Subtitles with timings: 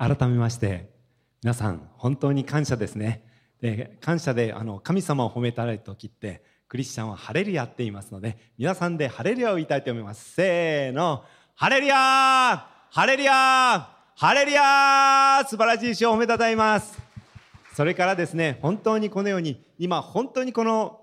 [0.00, 0.88] 改めまして
[1.42, 3.22] 皆さん本当に感謝ですね。
[3.60, 10.32] で感謝であの神様を褒めたられる時ってクリスチャンはハレルヤって言いますので皆さんでハレルヤを言いたいと思います。
[10.32, 11.22] せーの。
[11.54, 16.98] ハレルヤハレルヤハレルヤ素晴らしい主を褒めたたえます。
[17.74, 21.02] それからですね本当にこのように今本当にこの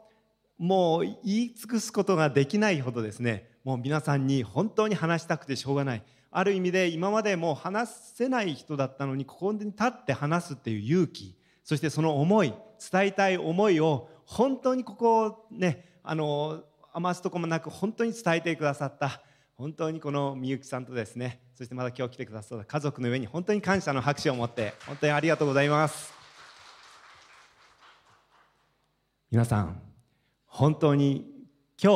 [0.58, 12.54] もう言い尽くすことができないほどですねもう皆さんに本当に話したくてしょうがないある意味で今までもう話せない人だったのにここに立って話すっていう勇気そしてその思い
[12.92, 16.64] 伝えたい思いを本当にここをねあの
[16.94, 19.22] 余すとこもなく本当に伝えてくださった。
[19.56, 22.66] 本当にこのみゆきさんとですねそしてまた今日来てくださった。
[22.66, 26.14] 家族の上に本当に感謝の拍手を持って本当にありがとうございます。
[29.32, 29.82] 皆さん
[30.46, 31.26] 本当に
[31.82, 31.96] 今日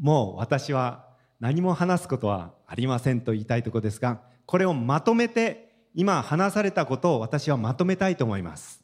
[0.00, 1.07] もう私は
[1.40, 8.82] 何も話すことはありませんと言いたいところですがこれをまとめて今話されたことを私はまとめたいと思います。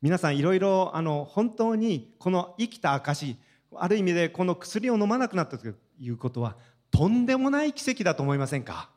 [0.00, 3.36] 皆さんいろいろあの本当にこの生きた証
[3.74, 6.56] ある意味でこの薬を飲まなくなったということは
[6.90, 8.90] とんでもない奇跡だと思いませんか？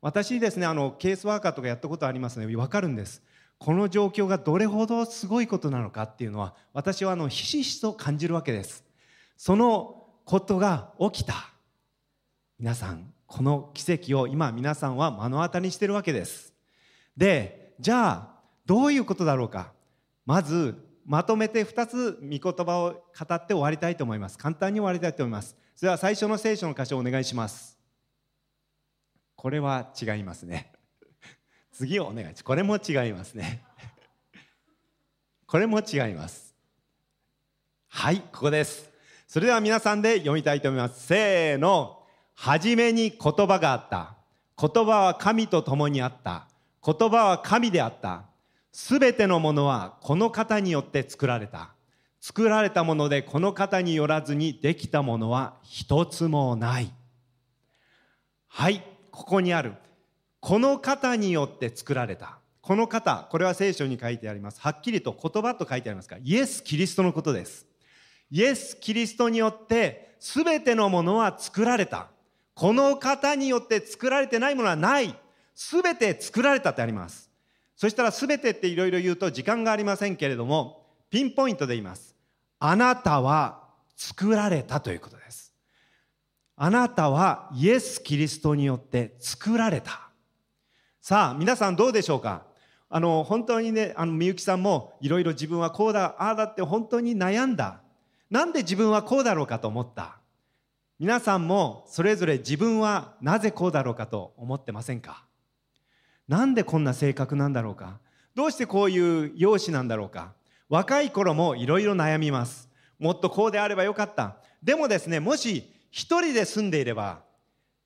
[0.00, 3.22] 私ですねあのケースワーカーとかやったことありますので分かるんです。
[3.58, 8.82] この状況がどれほどすごいことなのかっていうのは私はあのひしひしと感じるわけです。
[9.36, 11.49] そのことが起きた。
[12.60, 16.52] 皆さんこの奇跡を今皆さんは目の当たりにしてるわけです。
[17.16, 18.28] でじゃあ
[18.66, 19.72] どういうことだろうか。
[20.26, 24.36] まずまとめて2つ御言葉を語って終わりたいと思います。
[24.36, 25.56] 簡単に終わりたいと思います。
[25.74, 27.78] それでは最初の聖書の箇所をお願いします。
[29.36, 30.70] これは違いますね。
[31.72, 32.44] 次をお願いします。
[32.44, 33.64] これも違いますね。
[35.46, 36.54] これも違います。
[37.88, 38.90] はいここです。
[39.26, 41.06] それでは皆さんで読みたいと思います。
[41.06, 41.99] せーの。
[42.42, 44.14] 初めに言葉があった。
[44.58, 46.46] 言葉は神と共にあった。
[46.82, 48.22] 言葉は神であった。
[48.72, 51.74] すべてのものはこの方によって作られた。
[52.18, 56.90] 作られたものでこの方によらずにできたものは一つもない。
[58.48, 59.74] はいここにある。
[60.40, 62.38] この方によって作られた。
[62.62, 64.62] この方これは聖書に書いてあります。
[64.62, 67.66] はっきりと言葉と書いてありますがイエス・キリストのことです。
[68.30, 72.08] イエス・キリストによって全てのものは作られた。
[72.60, 75.14] この方によって作られてないものはない。
[75.54, 77.30] 全て作られたってあります。
[77.74, 82.14] そしたら全てっていろいろ言うと時間がありませんけれどもピンポイントで言います。
[82.58, 83.62] あなたは
[83.96, 85.54] 作られたということです。
[86.54, 90.10] あなたはイエス・キリストによって作られた。
[91.00, 92.42] さあ皆さんどうでしょうか？
[92.90, 97.80] あの本当にねあのみゆきさんもいろいろ自分はこうだああだって本当に悩んだ。
[98.28, 100.19] なんで自分はこうだろうかと思った？
[101.00, 105.24] 皆さんもそれぞれ自分はなぜこうだろうかと思ってませんか？
[106.28, 108.00] なんでこんな性格なんだろうか？
[108.34, 110.34] どうしてこういう容姿なんだろうか？
[110.68, 112.68] 若い頃もいろいろ悩みます。
[112.98, 114.36] もっとこうであればよかった。
[114.62, 117.20] でもですねもし一人で住んでいれば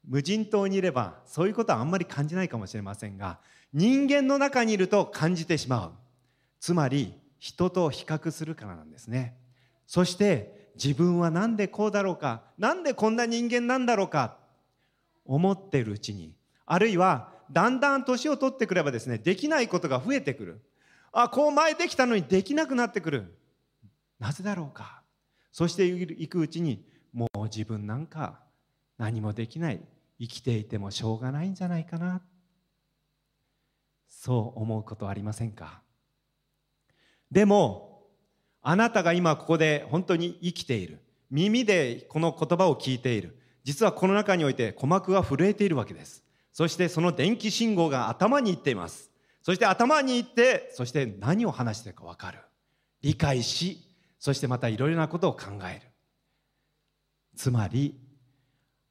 [0.05, 3.39] 無人島にいればそういうことはあんまり感じないかもしれませんが
[3.73, 5.93] 人間の中にいると感じてしまう。
[6.59, 9.37] つまり人と比較するからなんですね。
[9.87, 12.43] そして自分は何でこうだろうか？
[12.59, 14.39] 何でこんな人間なんだろうか？
[15.25, 16.35] 思ってるうちに。
[16.67, 20.61] あるいはだんだん年を取ってくればですねできないことが増えてくる。
[21.13, 23.37] あこう前できたのにできなくなってくる。
[24.19, 25.03] なぜだろうか？
[25.53, 28.41] そしていくうちにもう自分なんか
[28.99, 29.81] 何もできない。
[30.21, 32.23] 生きていてもしょうがないんじゃないかな。
[34.09, 35.83] そう思うことありませんか？
[37.31, 37.94] でも
[38.67, 40.99] あなたが今ここで本当に生きている。
[41.31, 43.39] 耳でこの言葉を聞いている。
[43.63, 46.25] 実はこの中において鼓膜が震えているわけです。
[46.51, 49.11] そしてその電気信号が頭に行っています。
[49.43, 52.39] そして頭に行ってそして何を話してるか分かる。
[53.03, 53.87] 理解し
[54.19, 55.91] そしてまたいろいろなことを考える。
[57.37, 58.01] つまり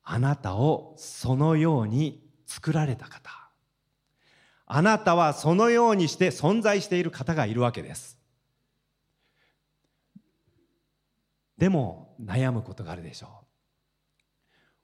[0.03, 3.31] あなたをそのように作られた方。
[4.67, 8.19] あなたはそのようにして存在している方がいるわけです。
[11.63, 13.29] でも悩むことがあるでしょう。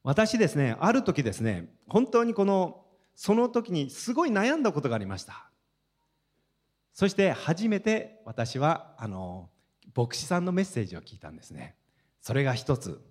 [0.02, 2.86] 私ですねある時ですね本当にこの
[3.16, 5.50] その時にすごい悩んだことがありました。
[6.94, 9.50] そして初めて私はあの
[9.94, 11.76] 牧師さんのメッセージを聞いたんですね。
[12.22, 13.02] それが一つ。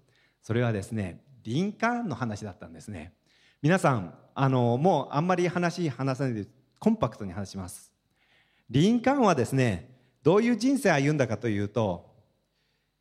[0.41, 3.13] それはですねリンカーンの話だったんですね。
[3.61, 6.47] 皆さんあのもうあんまり話話さないで
[6.79, 7.93] コンパクトに話します。
[8.71, 12.08] リンカーンはですねどういう人生を歩んだかというと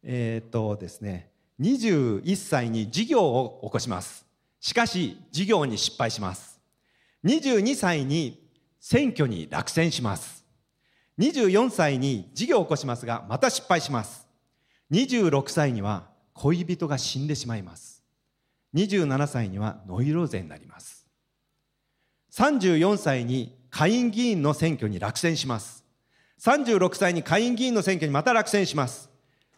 [0.10, 4.26] えっ、とですね21歳に事業を起こします。
[4.62, 6.62] しかし事業に失敗します。
[7.26, 8.42] 22歳に
[8.80, 10.46] 選挙に落選します。
[11.20, 14.26] 24歳に事業を起こしますがまた失敗します。
[14.92, 18.02] 26歳には恋人が死んでしまいます。
[18.76, 21.06] 27歳にはノイローゼになります。
[22.32, 25.84] 34歳に下院議員の選挙に落選します。
[26.40, 29.17] 36歳に下院議員の選挙にまた落選します。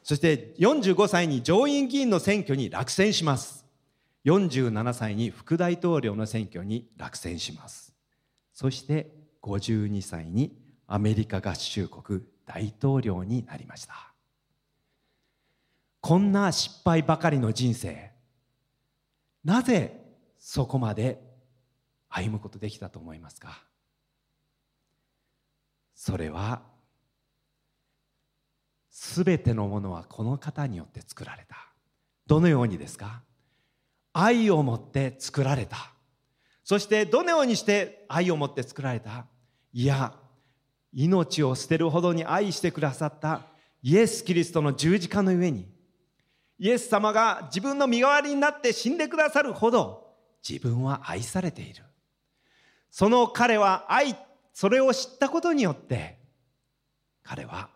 [0.10, 3.64] そして45歳に上院議員の選挙に落選します。
[4.26, 7.94] 47歳に副大統領の選挙に落選します。
[8.52, 9.14] そして
[9.44, 10.58] 52歳に
[10.88, 14.12] アメリカ合衆国大統領になりました。
[16.02, 18.10] こんな失敗ばかりの人生
[19.44, 19.94] なぜ
[20.40, 21.22] そこまで
[22.10, 23.62] 歩むことできたと思いますか？
[25.94, 26.64] それは
[29.02, 31.56] すべてのものはこの方によって作られた。
[32.28, 33.22] どのようにですか？
[34.12, 35.94] 愛を持って作られた。
[36.66, 39.26] そしてどのようにして愛を持って作られた？
[39.72, 40.14] いや
[40.94, 43.44] 命を捨てるほどに愛してくださった。
[43.82, 45.66] イエス・キリストの十字架の上に。
[46.58, 50.14] イエス様が自分の身代わりになって死んでくださるほど
[50.46, 51.84] 自分は愛されている。
[52.92, 54.18] その彼は愛
[54.54, 56.20] それを知ったことによって
[57.24, 57.70] 彼は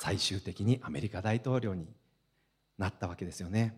[0.00, 1.88] 最終的にアメリカ大統領に
[2.78, 3.76] なったわけですよね。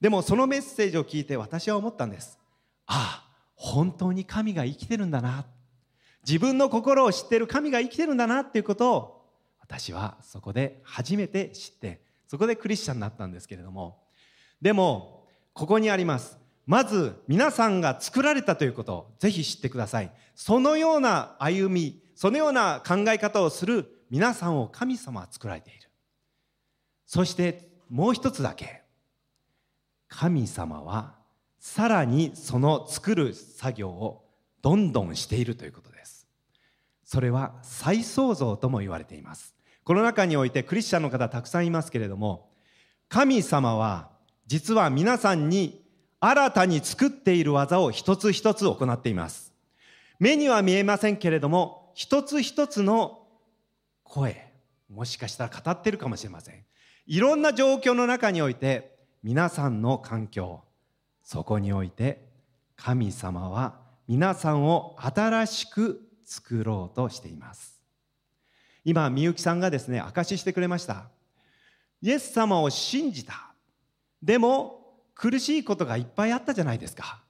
[0.00, 2.38] でもそのメッセージを聞いて私は思ったんです。
[2.86, 5.44] ああ本当に神が生きてるんだな。
[6.24, 9.24] 自分の心を知ってる神が生きてるんだなっていうことを
[9.58, 13.98] 私はそこで初めて知ってそこでクリスチャンになったんですけれども。
[14.62, 16.38] でもここにあります。
[16.64, 20.12] まず皆さんが作られたということをぜひ知ってください。
[20.36, 25.88] そのような歩みそのような考え方をする皆さんを神様は作られている。
[27.06, 28.82] そしてもう一つだけ。
[30.08, 31.14] 神様は
[31.58, 34.24] さらにその作る作業を
[34.62, 36.26] どんどんしているということです。
[37.04, 39.54] それは再創造とも言われています。
[39.84, 42.50] この中においてクリスチャンの方たくさんいますけれども
[43.08, 44.10] 神様は
[44.46, 45.82] 実は皆さんに
[46.20, 49.54] 新たに作っている技を一つ一つ行っています。
[50.18, 53.27] 目には見えませんけれども一つ一つの
[54.08, 54.52] 声
[54.88, 56.64] もしかしたら語ってるかもしれません。
[57.06, 60.62] いろんな状況の中において皆さんの環境
[61.22, 62.26] そこにおいて
[62.76, 67.80] 神様は皆さんを新しく作ろうとしています。
[68.84, 71.08] 今みゆきさんがですね証ししてくれました。
[72.00, 73.52] イエス様を信じた。
[74.22, 77.22] でも苦しいことがいっぱいあったじゃないですか。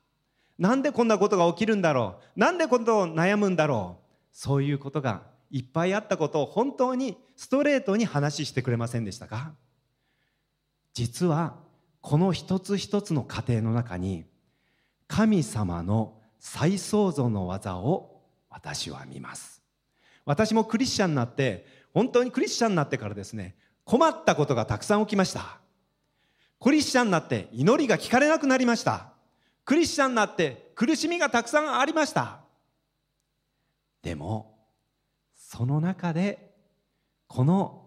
[0.58, 2.40] なんでこんなことが起きるんだろう。
[2.40, 4.04] なんでこの悩むんだろう。
[4.32, 9.52] そういうことがいっぱいあったことを本当にストレートに話してくれませんでしたか？
[10.94, 11.56] 実は
[12.00, 14.24] この一つ一つの過程の中に
[15.06, 19.62] 神様の再創造の技を私は見ます。
[20.24, 25.58] 私もクリスチャンになって本当にクリスチャンになってからですね困ったことがたくさん起きました。
[26.60, 29.12] クリスチャンになって祈りが聞かれなくなりました。
[29.64, 32.40] クリスチャンになって苦しみがたくさんありました。
[34.02, 34.57] でも
[35.48, 36.54] その中で
[37.26, 37.86] この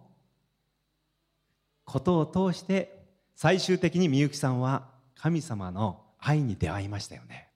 [1.86, 3.06] ことを通して
[3.36, 7.50] 最終的にみゆきさんは神様の愛に出会いましたよね。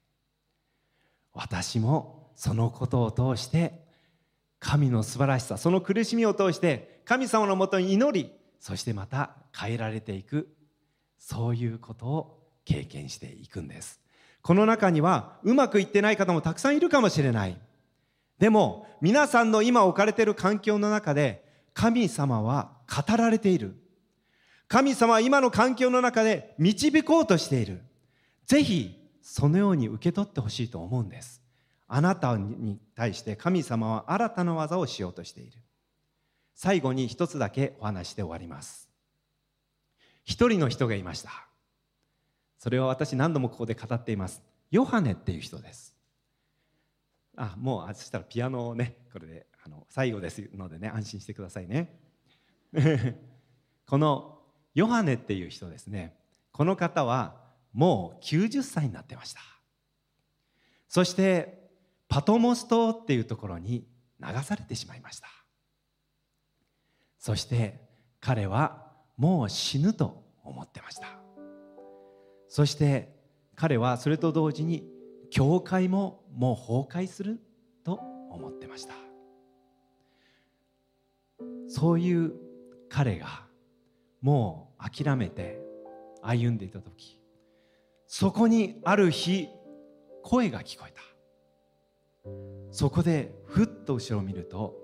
[1.32, 3.84] 私もそのことを通して
[4.60, 10.54] 神の素晴らしさその苦しみを通して神様のもとに祈りそしてまた変えられていく
[11.18, 14.00] そういうことを経験していくんです。
[14.40, 17.58] この中にはうまくいってない方もたくさんいるかもしれない。
[18.38, 23.76] でも皆さんの今置かれている環境の中で神様は語られている。
[24.68, 27.82] 神様は今の環境の中で導こうとしている。
[28.46, 31.42] ぜひそのように受け取ってほしいと思うんです。
[31.88, 35.58] あなたに対して神様は新たな技をしようとしている。
[36.54, 38.88] 最後に一つだけお話して終わります。
[40.24, 41.30] 一人の人がいました。
[42.58, 44.42] それは私何度もここで語っています。
[44.70, 45.95] ヨハネっていう人です。
[47.36, 52.00] あもうあそしたらピアノをねこれであの最後ですのでね安心してくださいね。
[53.86, 54.42] この
[54.74, 56.18] ヨハネっていう人ですね。
[56.52, 59.40] この方はもう90歳になってました。
[60.88, 61.70] そして
[62.08, 63.86] パトモス島っていうところに
[64.20, 65.28] 流されてしまいました。
[67.18, 67.80] そして
[68.20, 71.06] 彼はもう死ぬと思ってました。
[72.48, 73.14] そして
[73.54, 74.95] 彼はそれと同時に
[75.36, 77.38] 教会ももう崩壊する
[77.84, 78.00] と
[78.30, 78.94] 思ってました。
[81.68, 82.32] そういう
[82.88, 83.44] 彼が
[84.22, 85.60] もう諦めて
[86.22, 87.20] 歩んでいた時
[88.06, 89.50] そこにある日
[90.22, 91.02] 声が聞こえた。
[92.70, 94.74] そこでふっと後ろを見ると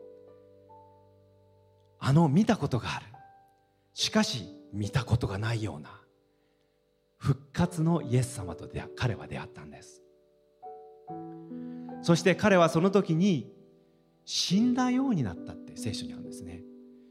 [1.99, 3.07] あの見たことがある。
[3.95, 5.99] しかし見たことがないような
[7.17, 10.03] 復活のイエス様と彼は出会ったんです。
[12.03, 13.53] そして彼はその時に
[14.25, 16.63] 死んだようになったって聖書にあるんですね。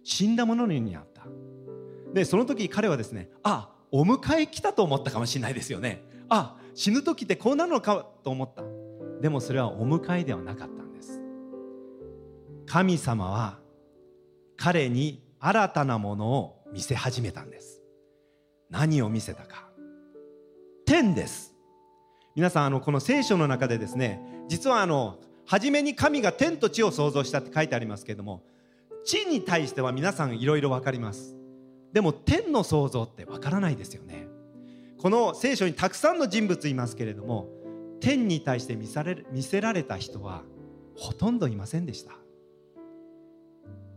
[0.03, 1.25] 死んだもののようになった。
[2.13, 6.03] でその時彼はですねあお迎え来たと思ったかもしれないですよね。
[6.29, 8.63] あ死ぬ時ってこうなるのかと思った。
[9.21, 11.21] でもそれはお迎えではなかったんです。
[12.65, 13.59] 神様は
[14.57, 17.81] 彼に新たなものを見せ始めたんです。
[18.69, 19.69] 何を見せたか。
[20.85, 21.50] 天です。
[22.35, 28.43] 皆さんあのこの聖書の中でですね実はあの初めに神が天と地を創造したって書いてありますけれども
[29.03, 31.35] 地に対しては皆さんいろいろ分かります。
[31.91, 34.27] でも天の創造って分からないですよね。
[34.97, 37.49] この聖書にたくさんの人物いますけれども
[37.99, 40.43] 天に対して見され見せられた人は
[40.95, 42.13] ほとんどいませんでした。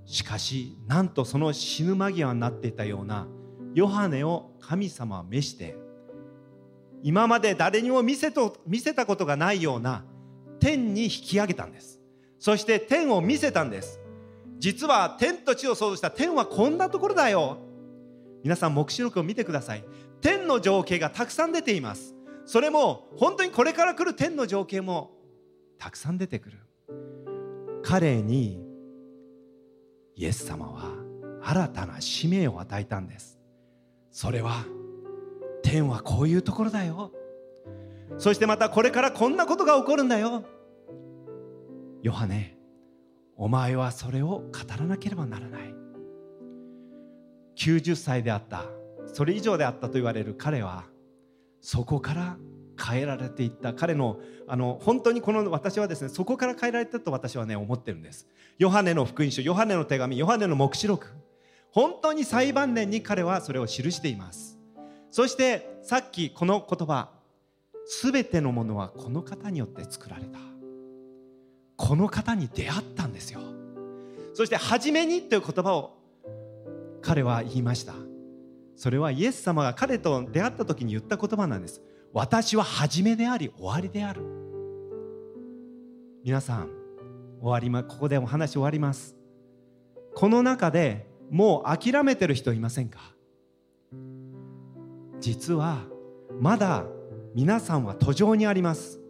[0.07, 3.27] しかしなんとその死ぬ間際になっていたような
[3.75, 5.77] ヨハネを神様は召して
[7.05, 10.05] 今まで誰にも見せと見せたことがないような
[10.59, 12.01] 天に引き上げたんです。
[12.39, 14.01] そして天を見せたんです。
[14.59, 17.59] 実は天と地を創造した天はこんなところだよ。
[18.43, 19.85] 皆さん黙示録を見てください。
[20.23, 22.15] 天の情景がたくさん出ています。
[22.47, 25.11] それも本当にこれから来る天の情景も
[25.77, 26.59] たくさん出てくる。
[27.83, 28.65] 彼に
[30.17, 30.91] イエス様は
[31.43, 33.39] 新たな使命を与えたんです。
[34.11, 34.65] それは
[35.65, 37.11] 天はこういうところだよ。
[38.19, 40.45] そしてまたこれからこんなことが起こるんだよ。
[42.03, 42.57] ヨハネ
[43.37, 45.75] お前はそれを語らなければならない。
[47.57, 48.67] 90歳であった
[49.07, 50.85] それ以上であったと言われる彼は
[51.61, 52.37] そこから
[52.83, 54.19] 変えられていった彼の
[54.49, 58.27] あの本当にこの私はですねそこから変えられたと私はね思ってるんです。
[58.59, 61.09] ヨハネの福音書ヨハネの手紙ヨハネの黙示録。
[61.71, 64.54] 本当に最晩年に彼はそれを記しています。
[65.15, 67.09] そしてさっきこの言葉
[67.87, 70.41] すべてのものはこの方によって作られた。
[71.77, 73.39] この方に出会ったんですよ。
[74.33, 75.93] そして「初めに」という言葉を
[77.01, 77.95] 彼は言いました。
[78.75, 81.81] それはイエス様が彼と出会った時に言った言葉なんです。
[82.13, 84.21] 私は初めであり終わりである。
[86.25, 86.71] 皆さん
[87.41, 89.15] 終わりまここでお話終わります。
[90.17, 93.15] この中でもう諦めてる人いませんか？
[95.25, 95.79] 実は
[96.39, 96.85] まだ
[97.35, 99.01] 皆さんは途上にあります。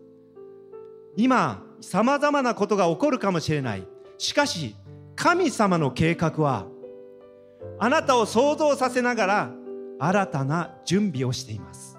[1.17, 3.85] 今さまざまなことが起こるかもしれない。
[4.17, 4.77] しかし
[5.17, 6.67] 神様の計画は
[7.81, 9.51] あなたを想像させながら
[9.99, 11.99] 新たな準備をしています。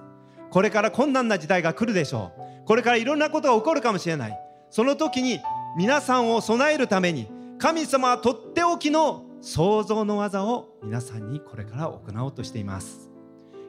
[0.50, 2.31] これから困難な時代が来るでしょ
[2.63, 2.67] う。
[2.67, 4.39] これからいろんなことが起こるかもしれない。
[4.69, 5.41] その時に
[5.77, 13.14] 皆さんを備えるために神様はとっておきの創造の技を皆さんにこれから行おうとしています。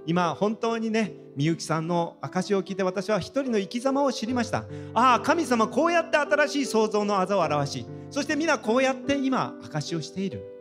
[0.06, 4.64] 今本当にねみゆきさんの証を聞いて私は一人の生き様を知りました。
[4.94, 10.52] ああ神様こうやって新しい創造の技を表しそして皆こうやって今証をしている。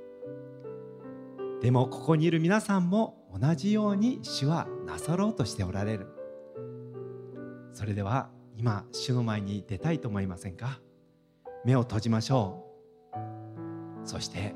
[1.62, 6.08] でもここにいる皆さんも同じように主はなさろうとしておられる。
[7.72, 10.80] それでは今主の前に出たいと思いませんか？
[11.64, 12.66] 目を閉じましょ
[13.14, 14.08] う。
[14.08, 14.54] そして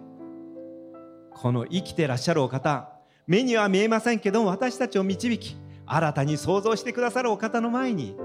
[1.31, 2.91] この生きてらっしゃるお方
[3.29, 5.55] 目には見えませんけども私たちを導き
[5.85, 8.17] 新たに創造してくださるお方の前に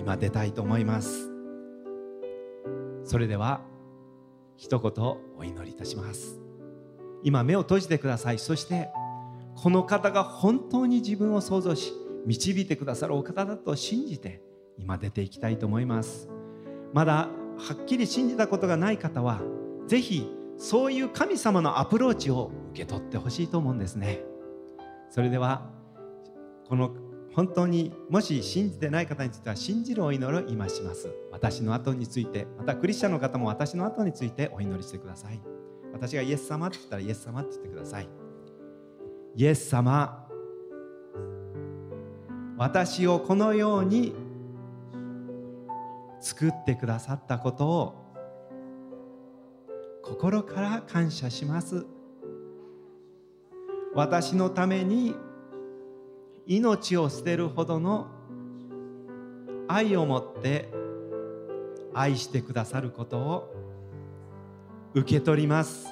[0.00, 1.30] 今出たいと思います。
[3.04, 3.60] それでは
[4.56, 5.04] 一言
[5.38, 6.40] お祈りいたします。
[7.22, 8.40] 今目を閉じてください。
[8.40, 8.90] そして
[9.54, 11.92] この方が本当に自分を創造し
[12.26, 14.42] 導いてくださるお方だと信じて
[14.76, 16.28] 今出ていきたいと思います。
[16.92, 19.40] まだはっきり信じたことがない方は
[19.86, 24.24] ぜひそういう神様のアプローチを受け取ってほしいと思うんですね。
[25.10, 25.70] それでは
[26.68, 26.90] この
[27.34, 31.08] 本当にもし信じてない方については信じるお祈りを今します。
[31.30, 35.40] 私の後についてまたクリスチャンの方も私の後についてお祈りしてください。
[35.92, 38.08] 私がイエス様って言ったらイエス様って言ってください。
[39.36, 40.26] イエス様
[42.56, 44.14] 私をこのように
[46.20, 47.94] 作ってくださったことを
[50.02, 51.86] 心から感謝します。
[53.94, 55.14] 私のために
[56.46, 58.06] 命を捨てるほどの
[59.68, 60.72] 愛を持って
[61.92, 63.54] 愛してくださることを
[64.94, 65.88] 受け取ります。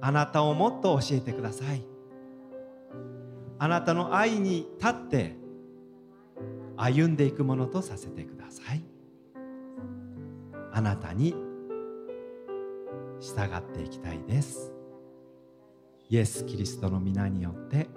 [0.00, 1.84] あなたをもっと教えてください。
[3.58, 5.36] あなたの愛に立って
[6.76, 8.84] 歩んでいくものとさせてください。
[10.72, 11.34] あなたに
[13.18, 14.75] 従っていきたいです。
[16.08, 17.88] イエス・キリストの皆によって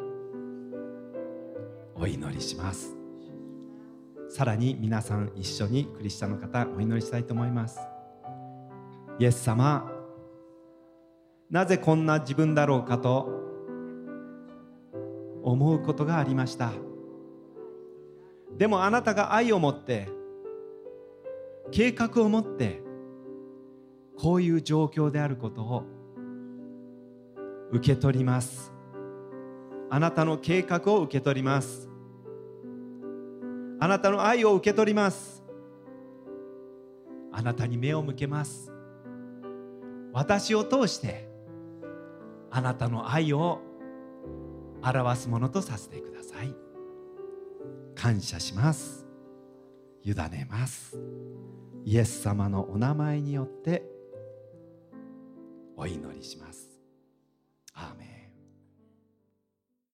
[1.94, 2.96] お祈りします。
[4.28, 7.80] さらに皆さん一緒にクリスチャンの方お祈りしたいと思います。
[9.20, 9.92] イエス様
[11.52, 13.30] なぜこんな自分だろうかと
[15.44, 16.72] 思うことがありました。
[18.58, 20.10] でもあなたが愛を持って
[21.70, 22.82] 計画を持って
[24.18, 25.99] こういう状況であることを
[27.72, 28.72] 受け取ります。
[29.90, 31.90] あなたの計画を受け取ります。
[33.80, 35.44] あなたの愛を受け取ります。
[37.32, 38.72] あなたに目を向けます。
[40.12, 41.30] 私を通して
[42.52, 43.62] あなたの愛を
[44.82, 46.56] 表すものとさせてください。
[47.96, 49.06] 感謝します。
[50.04, 51.00] 委ねます。
[51.86, 53.84] イエス様のお名前によって
[55.76, 56.69] お祈りします。
[57.80, 58.09] 아멘.